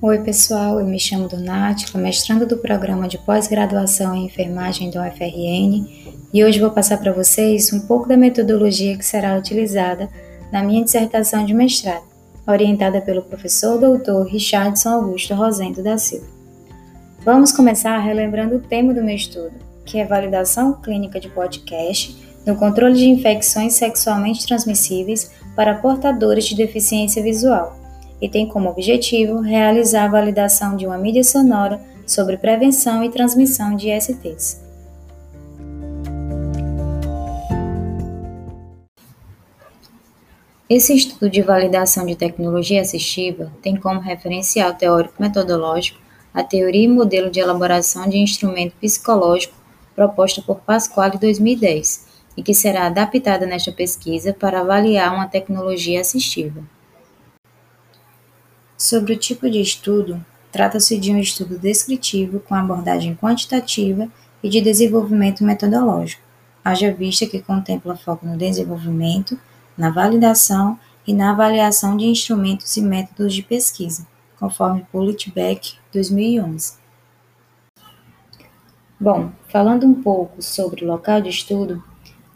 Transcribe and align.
Oi, 0.00 0.20
pessoal, 0.20 0.78
eu 0.78 0.86
me 0.86 0.96
chamo 0.96 1.28
Donátila, 1.28 2.00
mestrando 2.00 2.46
do 2.46 2.56
programa 2.56 3.08
de 3.08 3.18
pós-graduação 3.18 4.14
em 4.14 4.26
enfermagem 4.26 4.90
do 4.90 5.00
UFRN, 5.00 5.88
e 6.32 6.44
hoje 6.44 6.60
vou 6.60 6.70
passar 6.70 6.98
para 6.98 7.12
vocês 7.12 7.72
um 7.72 7.80
pouco 7.80 8.06
da 8.06 8.16
metodologia 8.16 8.96
que 8.96 9.04
será 9.04 9.36
utilizada 9.36 10.08
na 10.52 10.62
minha 10.62 10.84
dissertação 10.84 11.44
de 11.44 11.52
mestrado, 11.52 12.04
orientada 12.46 13.00
pelo 13.00 13.22
professor 13.22 13.76
doutor 13.76 14.24
Richardson 14.28 14.90
Augusto 14.90 15.34
Rosendo 15.34 15.82
da 15.82 15.98
Silva. 15.98 16.28
Vamos 17.24 17.50
começar 17.50 17.98
relembrando 17.98 18.54
o 18.54 18.60
tema 18.60 18.94
do 18.94 19.02
meu 19.02 19.16
estudo, 19.16 19.50
que 19.84 19.98
é 19.98 20.06
validação 20.06 20.74
clínica 20.74 21.18
de 21.18 21.28
podcast 21.28 22.16
no 22.46 22.54
controle 22.54 22.94
de 22.94 23.08
infecções 23.08 23.74
sexualmente 23.74 24.46
transmissíveis 24.46 25.32
para 25.56 25.74
portadores 25.74 26.44
de 26.44 26.54
deficiência 26.54 27.20
visual 27.20 27.87
e 28.20 28.28
tem 28.28 28.48
como 28.48 28.68
objetivo 28.68 29.40
realizar 29.40 30.04
a 30.04 30.08
validação 30.08 30.76
de 30.76 30.86
uma 30.86 30.98
mídia 30.98 31.24
sonora 31.24 31.80
sobre 32.06 32.36
prevenção 32.36 33.04
e 33.04 33.10
transmissão 33.10 33.76
de 33.76 33.90
ISTs. 33.90 34.60
Esse 40.68 40.94
estudo 40.94 41.30
de 41.30 41.40
validação 41.40 42.04
de 42.04 42.14
tecnologia 42.14 42.82
assistiva 42.82 43.50
tem 43.62 43.74
como 43.74 44.00
referencial 44.00 44.74
teórico-metodológico 44.74 45.98
a 46.34 46.44
teoria 46.44 46.84
e 46.84 46.88
modelo 46.88 47.30
de 47.30 47.40
elaboração 47.40 48.06
de 48.06 48.18
instrumento 48.18 48.74
psicológico 48.78 49.54
proposta 49.94 50.42
por 50.42 50.60
Pasquale 50.60 51.16
em 51.16 51.18
2010 51.18 52.06
e 52.36 52.42
que 52.42 52.54
será 52.54 52.86
adaptada 52.86 53.46
nesta 53.46 53.72
pesquisa 53.72 54.32
para 54.32 54.60
avaliar 54.60 55.14
uma 55.14 55.26
tecnologia 55.26 56.00
assistiva. 56.00 56.62
Sobre 58.78 59.12
o 59.12 59.18
tipo 59.18 59.50
de 59.50 59.60
estudo, 59.60 60.24
trata-se 60.52 60.96
de 60.96 61.10
um 61.10 61.18
estudo 61.18 61.58
descritivo 61.58 62.38
com 62.38 62.54
abordagem 62.54 63.16
quantitativa 63.16 64.08
e 64.40 64.48
de 64.48 64.60
desenvolvimento 64.60 65.42
metodológico, 65.42 66.22
haja 66.64 66.94
vista 66.94 67.26
que 67.26 67.42
contempla 67.42 67.96
foco 67.96 68.24
no 68.24 68.36
desenvolvimento, 68.36 69.36
na 69.76 69.90
validação 69.90 70.78
e 71.04 71.12
na 71.12 71.32
avaliação 71.32 71.96
de 71.96 72.04
instrumentos 72.04 72.76
e 72.76 72.80
métodos 72.80 73.34
de 73.34 73.42
pesquisa, 73.42 74.06
conforme 74.38 74.86
Politbeck 74.92 75.74
2011. 75.92 76.74
Bom, 79.00 79.32
falando 79.48 79.88
um 79.88 80.00
pouco 80.00 80.40
sobre 80.40 80.84
o 80.84 80.88
local 80.88 81.20
de 81.20 81.30
estudo, 81.30 81.82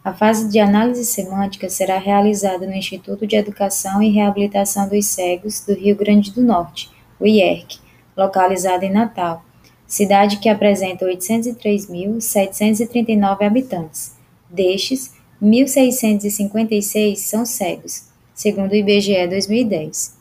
a 0.05 0.13
fase 0.13 0.49
de 0.49 0.59
análise 0.59 1.05
semântica 1.05 1.69
será 1.69 1.97
realizada 1.97 2.67
no 2.67 2.75
Instituto 2.75 3.25
de 3.25 3.37
Educação 3.37 4.03
e 4.03 4.11
Reabilitação 4.11 4.89
dos 4.89 5.07
Cegos 5.07 5.61
do 5.61 5.75
Rio 5.75 5.95
Grande 5.95 6.33
do 6.33 6.43
Norte, 6.43 6.91
o 7.21 7.27
IERC, 7.27 7.79
localizado 8.17 8.85
em 8.85 8.91
Natal, 8.91 9.45
cidade 9.87 10.39
que 10.39 10.49
apresenta 10.49 11.07
803.739 11.07 13.47
habitantes. 13.47 14.17
Destes, 14.51 15.15
1.656 15.41 17.15
são 17.17 17.47
cegos, 17.47 18.09
segundo 18.35 18.73
o 18.73 18.77
IBGE 18.77 19.29
2010. 19.29 20.21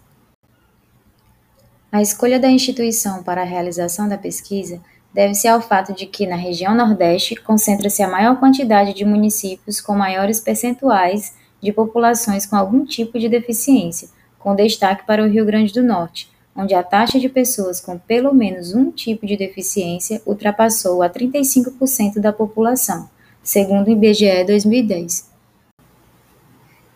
A 1.91 1.99
escolha 2.01 2.39
da 2.39 2.49
instituição 2.49 3.21
para 3.23 3.41
a 3.41 3.45
realização 3.45 4.07
da 4.07 4.17
pesquisa 4.17 4.79
deve-se 5.13 5.47
ao 5.47 5.61
fato 5.61 5.93
de 5.93 6.05
que, 6.05 6.25
na 6.25 6.35
região 6.35 6.73
Nordeste, 6.73 7.35
concentra-se 7.35 8.01
a 8.01 8.09
maior 8.09 8.39
quantidade 8.39 8.93
de 8.93 9.05
municípios 9.05 9.81
com 9.81 9.95
maiores 9.95 10.39
percentuais 10.39 11.33
de 11.61 11.71
populações 11.71 12.45
com 12.45 12.55
algum 12.55 12.85
tipo 12.85 13.19
de 13.19 13.29
deficiência, 13.29 14.09
com 14.39 14.55
destaque 14.55 15.05
para 15.05 15.23
o 15.23 15.27
Rio 15.27 15.45
Grande 15.45 15.73
do 15.73 15.83
Norte, 15.83 16.31
onde 16.55 16.73
a 16.73 16.83
taxa 16.83 17.19
de 17.19 17.29
pessoas 17.29 17.79
com 17.79 17.97
pelo 17.97 18.33
menos 18.33 18.73
um 18.73 18.91
tipo 18.91 19.25
de 19.25 19.37
deficiência 19.37 20.21
ultrapassou 20.25 21.03
a 21.03 21.09
35% 21.09 22.19
da 22.19 22.33
população, 22.33 23.09
segundo 23.43 23.87
o 23.87 23.91
IBGE 23.91 24.43
2010. 24.45 25.29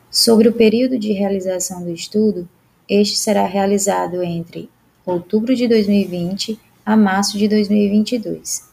Sobre 0.09 0.47
o 0.47 0.53
período 0.53 0.97
de 0.97 1.11
realização 1.11 1.83
do 1.83 1.91
estudo, 1.91 2.47
este 2.87 3.17
será 3.17 3.45
realizado 3.45 4.23
entre 4.23 4.69
outubro 5.05 5.55
de 5.55 5.67
2020 5.67 6.59
a 6.85 6.95
março 6.95 7.35
de 7.35 7.47
2022. 7.47 8.63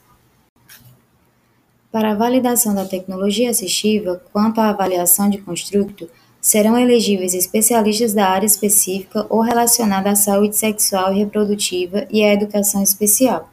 Para 1.91 2.13
a 2.13 2.15
validação 2.15 2.75
da 2.75 2.85
tecnologia 2.85 3.49
assistiva, 3.49 4.23
quanto 4.31 4.61
à 4.61 4.69
avaliação 4.69 5.31
de 5.31 5.39
construto, 5.39 6.11
serão 6.39 6.77
elegíveis 6.77 7.33
especialistas 7.33 8.13
da 8.13 8.27
área 8.27 8.45
específica 8.45 9.27
ou 9.31 9.41
relacionada 9.41 10.11
à 10.11 10.15
saúde 10.15 10.57
sexual 10.57 11.15
e 11.15 11.21
reprodutiva 11.21 12.07
e 12.11 12.23
à 12.23 12.35
educação 12.35 12.83
especial, 12.83 13.49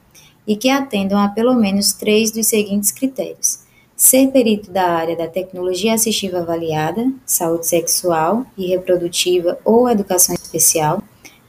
e 0.46 0.58
que 0.58 0.70
atendam 0.70 1.20
a 1.20 1.30
pelo 1.30 1.53
menos 1.53 1.94
três 1.94 2.30
dos 2.30 2.47
seguintes 2.47 2.91
critérios: 2.91 3.59
ser 3.96 4.28
perito 4.28 4.72
da 4.72 4.90
área 4.90 5.16
da 5.16 5.28
tecnologia 5.28 5.94
assistiva 5.94 6.40
avaliada, 6.40 7.09
saúde 7.26 7.66
sexual 7.66 8.46
e 8.58 8.68
reprodutiva 8.68 9.58
ou 9.64 9.90
educação 9.90 10.36
especial, 10.36 11.02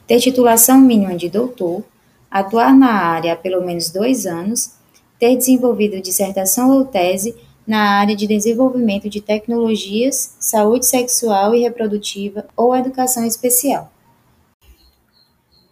ter 0.07 0.19
titulação 0.19 0.79
mínima 0.79 1.15
de 1.17 1.29
doutor, 1.29 1.83
atuar 2.31 2.73
na 2.73 2.91
área 2.91 3.33
há 3.33 3.35
pelo 3.35 3.61
menos 3.63 3.89
dois 3.89 4.25
anos, 4.25 4.71
ter 5.19 5.35
desenvolvido 5.35 6.01
dissertação 6.01 6.71
ou 6.71 6.85
tese 6.85 7.35
na 7.67 7.99
área 7.99 8.15
de 8.15 8.25
desenvolvimento 8.25 9.09
de 9.09 9.21
tecnologias, 9.21 10.35
saúde 10.39 10.85
sexual 10.85 11.53
e 11.53 11.61
reprodutiva 11.61 12.45
ou 12.55 12.75
educação 12.75 13.25
especial. 13.25 13.91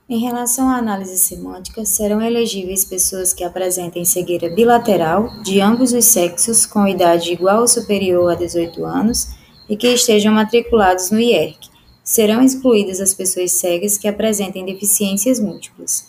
Em 0.09 0.19
relação 0.19 0.67
à 0.67 0.77
análise 0.77 1.17
semântica, 1.19 1.85
serão 1.85 2.19
elegíveis 2.19 2.83
pessoas 2.83 3.31
que 3.31 3.43
apresentem 3.43 4.03
cegueira 4.03 4.49
bilateral 4.49 5.29
de 5.43 5.61
ambos 5.61 5.93
os 5.93 6.05
sexos 6.05 6.65
com 6.65 6.87
idade 6.87 7.31
igual 7.31 7.61
ou 7.61 7.67
superior 7.67 8.31
a 8.31 8.35
18 8.35 8.83
anos 8.85 9.27
e 9.69 9.77
que 9.77 9.87
estejam 9.87 10.33
matriculados 10.33 11.11
no 11.11 11.19
IERC. 11.19 11.69
Serão 12.03 12.41
excluídas 12.41 12.99
as 12.99 13.13
pessoas 13.13 13.51
cegas 13.51 13.99
que 13.99 14.07
apresentem 14.07 14.65
deficiências 14.65 15.39
múltiplas. 15.39 16.07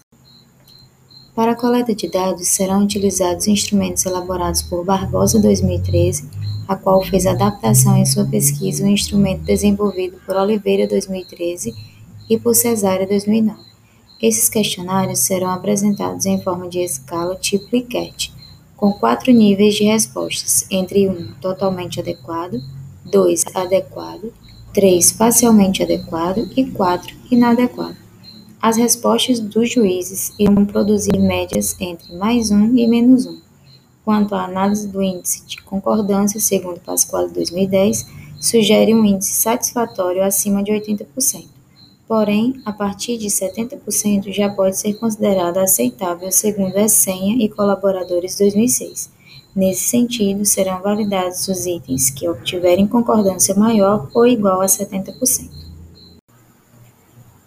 Para 1.35 1.53
a 1.53 1.57
coleta 1.57 1.95
de 1.95 2.09
dados 2.09 2.49
serão 2.49 2.83
utilizados 2.83 3.47
instrumentos 3.47 4.05
elaborados 4.05 4.63
por 4.63 4.85
Barbosa 4.85 5.41
2013, 5.41 6.29
a 6.67 6.75
qual 6.75 7.03
fez 7.05 7.25
adaptação 7.25 7.97
em 7.97 8.05
sua 8.05 8.25
pesquisa 8.25 8.85
um 8.85 8.89
instrumento 8.89 9.45
desenvolvido 9.45 10.21
por 10.27 10.37
Oliveira 10.37 10.89
2013 10.89 11.73
e 12.29 12.39
por 12.39 12.55
Cesária 12.55 13.07
2009. 13.07 13.61
Esses 14.21 14.49
questionários 14.49 15.21
serão 15.21 15.51
apresentados 15.51 16.27
em 16.27 16.43
forma 16.43 16.69
de 16.69 16.81
escala 16.81 17.37
tipo 17.37 17.75
Likert, 17.75 18.33
com 18.77 18.93
quatro 18.93 19.33
níveis 19.33 19.75
de 19.75 19.85
respostas, 19.85 20.67
entre 20.71 21.09
1 21.09 21.13
um, 21.13 21.33
totalmente 21.41 22.01
adequado, 22.01 22.61
2 23.05 23.45
adequado, 23.55 24.33
3 24.75 25.13
parcialmente 25.13 25.83
adequado 25.83 26.51
e 26.57 26.65
4 26.67 27.17
inadequado. 27.31 28.10
As 28.63 28.77
respostas 28.77 29.41
dos 29.41 29.73
juízes 29.73 30.35
irão 30.39 30.67
produzir 30.67 31.19
médias 31.19 31.75
entre 31.81 32.15
mais 32.15 32.51
um 32.51 32.77
e 32.77 32.87
menos 32.87 33.25
um. 33.25 33.41
Quanto 34.05 34.35
à 34.35 34.45
análise 34.45 34.87
do 34.87 35.03
índice 35.03 35.47
de 35.47 35.63
concordância, 35.63 36.39
segundo 36.39 36.79
Pasquale 36.79 37.33
2010, 37.33 38.07
sugere 38.39 38.95
um 38.95 39.03
índice 39.03 39.33
satisfatório 39.33 40.23
acima 40.23 40.63
de 40.63 40.73
80%. 40.73 41.47
Porém, 42.07 42.61
a 42.67 42.73
partir 42.73 43.17
de 43.17 43.29
70% 43.29 44.31
já 44.31 44.51
pode 44.51 44.77
ser 44.77 44.93
considerada 44.93 45.63
aceitável, 45.63 46.31
segundo 46.31 46.77
a 46.77 46.87
Senha 46.87 47.43
e 47.43 47.49
Colaboradores 47.49 48.37
2006. 48.37 49.11
Nesse 49.57 49.85
sentido, 49.85 50.45
serão 50.45 50.83
validados 50.83 51.49
os 51.49 51.65
itens 51.65 52.11
que 52.11 52.29
obtiverem 52.29 52.87
concordância 52.87 53.55
maior 53.55 54.11
ou 54.13 54.27
igual 54.27 54.61
a 54.61 54.67
70%. 54.67 55.60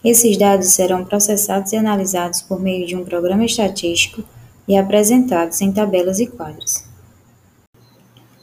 Esses 0.03 0.37
dados 0.37 0.67
serão 0.67 1.05
processados 1.05 1.71
e 1.71 1.77
analisados 1.77 2.41
por 2.41 2.59
meio 2.59 2.85
de 2.85 2.95
um 2.95 3.05
programa 3.05 3.45
estatístico 3.45 4.23
e 4.67 4.75
apresentados 4.75 5.61
em 5.61 5.71
tabelas 5.71 6.19
e 6.19 6.27
quadros. 6.27 6.83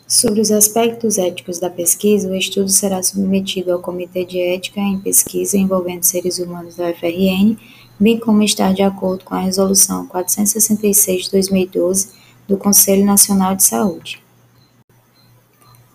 Sobre 0.09 0.41
os 0.41 0.51
aspectos 0.51 1.19
éticos 1.19 1.59
da 1.59 1.71
pesquisa, 1.71 2.29
o 2.29 2.35
estudo 2.35 2.69
será 2.69 3.03
submetido 3.03 3.73
ao 3.73 3.79
Comitê 3.79 4.25
de 4.25 4.41
Ética 4.41 4.81
em 4.81 4.99
Pesquisa 4.99 5.57
envolvendo 5.57 6.03
seres 6.03 6.39
humanos 6.39 6.77
da 6.77 6.91
UFRN, 6.91 7.57
bem 7.99 8.19
como 8.19 8.43
estar 8.43 8.73
de 8.73 8.83
acordo 8.83 9.25
com 9.25 9.35
a 9.35 9.41
Resolução 9.41 10.07
466 10.07 11.27
de 11.27 11.31
2012 11.31 12.09
do 12.49 12.57
Conselho 12.57 13.05
Nacional 13.05 13.55
de 13.55 13.63
Saúde. 13.63 14.21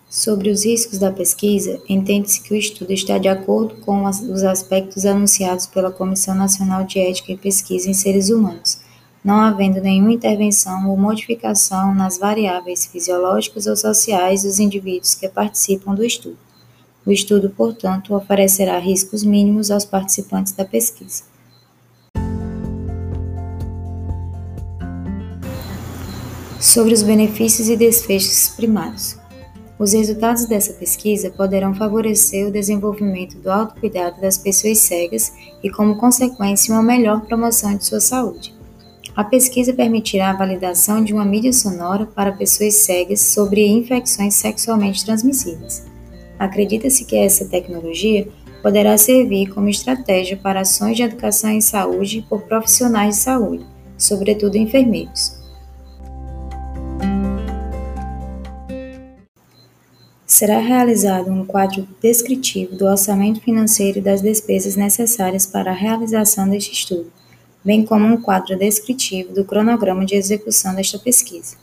Sobre 0.09 0.49
os 0.49 0.63
riscos 0.63 0.99
da 0.99 1.11
pesquisa, 1.11 1.81
entende-se 1.89 2.41
que 2.41 2.53
o 2.53 2.57
estudo 2.57 2.93
está 2.93 3.17
de 3.17 3.27
acordo 3.27 3.75
com 3.81 4.05
os 4.05 4.43
aspectos 4.43 5.05
anunciados 5.05 5.65
pela 5.65 5.91
Comissão 5.91 6.35
Nacional 6.35 6.83
de 6.85 6.99
Ética 6.99 7.31
e 7.31 7.37
Pesquisa 7.37 7.89
em 7.89 7.93
Seres 7.93 8.29
Humanos, 8.29 8.79
não 9.23 9.41
havendo 9.41 9.81
nenhuma 9.81 10.13
intervenção 10.13 10.89
ou 10.89 10.95
modificação 10.95 11.93
nas 11.93 12.19
variáveis 12.19 12.85
fisiológicas 12.85 13.65
ou 13.65 13.75
sociais 13.75 14.43
dos 14.43 14.59
indivíduos 14.59 15.15
que 15.15 15.27
participam 15.27 15.95
do 15.95 16.05
estudo. 16.05 16.37
O 17.03 17.11
estudo, 17.11 17.49
portanto, 17.49 18.15
oferecerá 18.15 18.77
riscos 18.79 19.23
mínimos 19.23 19.69
aos 19.69 19.85
participantes 19.85 20.53
da 20.53 20.63
pesquisa. 20.63 21.23
Sobre 26.59 26.93
os 26.93 27.03
benefícios 27.03 27.69
e 27.69 27.75
desfechos 27.75 28.49
primários. 28.49 29.24
Os 29.77 29.91
resultados 29.91 30.45
dessa 30.45 30.71
pesquisa 30.73 31.29
poderão 31.29 31.73
favorecer 31.73 32.47
o 32.47 32.51
desenvolvimento 32.51 33.37
do 33.39 33.51
autocuidado 33.51 34.21
das 34.21 34.37
pessoas 34.37 34.79
cegas 34.79 35.33
e, 35.61 35.69
como 35.69 35.97
consequência, 35.97 36.73
uma 36.73 36.81
melhor 36.81 37.21
promoção 37.21 37.75
de 37.75 37.83
sua 37.83 37.99
saúde. 37.99 38.55
A 39.13 39.23
pesquisa 39.23 39.73
permitirá 39.73 40.29
a 40.29 40.37
validação 40.37 41.03
de 41.03 41.13
uma 41.13 41.25
mídia 41.25 41.51
sonora 41.51 42.05
para 42.05 42.31
pessoas 42.31 42.75
cegas 42.75 43.21
sobre 43.21 43.67
infecções 43.67 44.35
sexualmente 44.35 45.03
transmissíveis. 45.03 45.85
Acredita-se 46.39 47.05
que 47.05 47.17
essa 47.17 47.45
tecnologia 47.45 48.27
poderá 48.61 48.97
servir 48.97 49.47
como 49.53 49.69
estratégia 49.69 50.37
para 50.37 50.61
ações 50.61 50.97
de 50.97 51.03
educação 51.03 51.49
em 51.49 51.61
saúde 51.61 52.25
por 52.29 52.41
profissionais 52.43 53.15
de 53.15 53.21
saúde, 53.21 53.65
sobretudo 53.97 54.57
enfermeiros. 54.57 55.44
Será 60.35 60.59
realizado 60.59 61.31
um 61.31 61.45
quadro 61.45 61.87
descritivo 62.01 62.75
do 62.75 62.85
orçamento 62.85 63.39
financeiro 63.39 63.99
e 63.99 64.01
das 64.01 64.21
despesas 64.21 64.75
necessárias 64.75 65.45
para 65.45 65.71
a 65.71 65.73
realização 65.73 66.49
deste 66.49 66.73
estudo, 66.73 67.09
bem 67.63 67.85
como 67.85 68.05
um 68.05 68.21
quadro 68.21 68.57
descritivo 68.57 69.33
do 69.33 69.45
cronograma 69.45 70.05
de 70.05 70.13
execução 70.13 70.75
desta 70.75 70.99
pesquisa. 70.99 71.55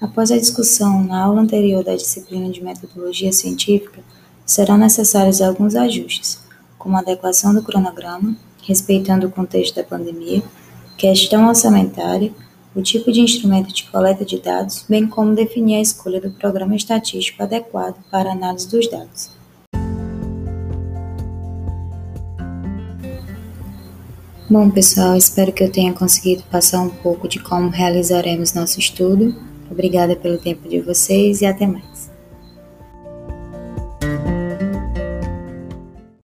Após 0.00 0.32
a 0.32 0.36
discussão 0.36 1.04
na 1.04 1.22
aula 1.22 1.42
anterior 1.42 1.84
da 1.84 1.94
disciplina 1.94 2.50
de 2.50 2.60
metodologia 2.60 3.32
científica, 3.32 4.02
serão 4.44 4.76
necessários 4.76 5.40
alguns 5.40 5.76
ajustes, 5.76 6.40
como 6.76 6.96
a 6.96 7.00
adequação 7.00 7.54
do 7.54 7.62
cronograma, 7.62 8.36
respeitando 8.64 9.28
o 9.28 9.30
contexto 9.30 9.76
da 9.76 9.84
pandemia, 9.84 10.42
questão 10.98 11.46
orçamentária, 11.46 12.32
o 12.74 12.82
tipo 12.82 13.12
de 13.12 13.20
instrumento 13.20 13.72
de 13.72 13.84
coleta 13.84 14.24
de 14.24 14.40
dados, 14.40 14.84
bem 14.88 15.06
como 15.06 15.34
definir 15.34 15.76
a 15.76 15.80
escolha 15.80 16.20
do 16.20 16.30
programa 16.30 16.74
estatístico 16.74 17.42
adequado 17.42 17.96
para 18.10 18.32
análise 18.32 18.68
dos 18.68 18.88
dados. 18.90 19.30
Bom, 24.50 24.70
pessoal, 24.70 25.16
espero 25.16 25.52
que 25.52 25.64
eu 25.64 25.72
tenha 25.72 25.92
conseguido 25.92 26.42
passar 26.50 26.80
um 26.80 26.90
pouco 26.90 27.26
de 27.26 27.38
como 27.38 27.70
realizaremos 27.70 28.52
nosso 28.52 28.78
estudo. 28.78 29.34
Obrigada 29.70 30.14
pelo 30.14 30.38
tempo 30.38 30.68
de 30.68 30.80
vocês 30.80 31.40
e 31.40 31.46
até 31.46 31.66
mais. 31.66 31.93